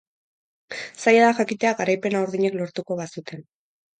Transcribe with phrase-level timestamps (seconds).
[1.01, 3.45] Zaila da jakitea garaipena urdinek lortuko bazuten.